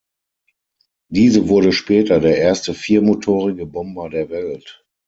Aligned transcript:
Diese 1.11 1.47
wurde 1.47 1.71
später 1.71 2.19
der 2.19 2.35
erste 2.39 2.73
viermotorige 2.73 3.67
Bomber 3.67 4.09
der 4.09 4.31
Welt. 4.31 4.83